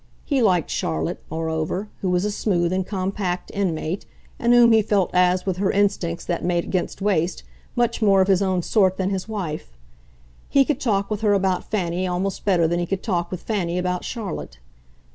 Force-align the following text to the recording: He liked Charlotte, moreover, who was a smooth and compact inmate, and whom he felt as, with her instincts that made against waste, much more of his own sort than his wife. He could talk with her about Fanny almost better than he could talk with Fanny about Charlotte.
He 0.25 0.41
liked 0.41 0.71
Charlotte, 0.71 1.21
moreover, 1.29 1.87
who 2.01 2.09
was 2.09 2.25
a 2.25 2.31
smooth 2.31 2.73
and 2.73 2.83
compact 2.87 3.51
inmate, 3.53 4.07
and 4.39 4.51
whom 4.51 4.71
he 4.71 4.81
felt 4.81 5.11
as, 5.13 5.45
with 5.45 5.57
her 5.57 5.69
instincts 5.71 6.25
that 6.25 6.43
made 6.43 6.63
against 6.63 7.03
waste, 7.03 7.43
much 7.75 8.01
more 8.01 8.19
of 8.19 8.27
his 8.27 8.41
own 8.41 8.63
sort 8.63 8.97
than 8.97 9.11
his 9.11 9.27
wife. 9.29 9.77
He 10.49 10.65
could 10.65 10.79
talk 10.79 11.11
with 11.11 11.21
her 11.21 11.33
about 11.33 11.69
Fanny 11.69 12.07
almost 12.07 12.45
better 12.45 12.67
than 12.67 12.79
he 12.79 12.87
could 12.87 13.03
talk 13.03 13.29
with 13.29 13.43
Fanny 13.43 13.77
about 13.77 14.03
Charlotte. 14.03 14.57